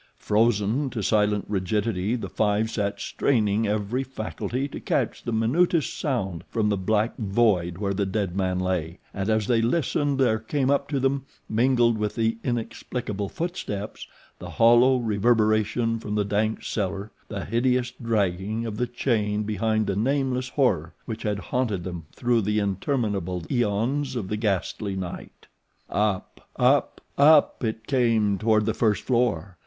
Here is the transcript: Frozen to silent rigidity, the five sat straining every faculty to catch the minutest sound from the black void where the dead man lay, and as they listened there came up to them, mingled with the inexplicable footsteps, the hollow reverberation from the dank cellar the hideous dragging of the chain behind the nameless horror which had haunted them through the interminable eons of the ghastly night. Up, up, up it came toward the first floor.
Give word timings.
Frozen 0.17 0.89
to 0.89 1.03
silent 1.03 1.45
rigidity, 1.47 2.15
the 2.15 2.27
five 2.27 2.71
sat 2.71 2.99
straining 2.99 3.67
every 3.67 4.03
faculty 4.03 4.67
to 4.67 4.79
catch 4.79 5.21
the 5.21 5.31
minutest 5.31 5.95
sound 5.95 6.43
from 6.49 6.69
the 6.69 6.75
black 6.75 7.15
void 7.19 7.77
where 7.77 7.93
the 7.93 8.07
dead 8.07 8.35
man 8.35 8.57
lay, 8.57 8.97
and 9.13 9.29
as 9.29 9.45
they 9.45 9.61
listened 9.61 10.17
there 10.17 10.39
came 10.39 10.71
up 10.71 10.87
to 10.87 10.99
them, 10.99 11.27
mingled 11.47 11.99
with 11.99 12.15
the 12.15 12.39
inexplicable 12.43 13.29
footsteps, 13.29 14.07
the 14.39 14.49
hollow 14.49 14.97
reverberation 14.97 15.99
from 15.99 16.15
the 16.15 16.25
dank 16.25 16.63
cellar 16.63 17.11
the 17.27 17.45
hideous 17.45 17.91
dragging 17.91 18.65
of 18.65 18.77
the 18.77 18.87
chain 18.87 19.43
behind 19.43 19.85
the 19.85 19.95
nameless 19.95 20.49
horror 20.49 20.95
which 21.05 21.21
had 21.21 21.37
haunted 21.37 21.83
them 21.83 22.07
through 22.11 22.41
the 22.41 22.57
interminable 22.57 23.43
eons 23.51 24.15
of 24.15 24.29
the 24.29 24.37
ghastly 24.37 24.95
night. 24.95 25.45
Up, 25.91 26.49
up, 26.55 27.01
up 27.19 27.63
it 27.63 27.85
came 27.85 28.39
toward 28.39 28.65
the 28.65 28.73
first 28.73 29.03
floor. 29.03 29.59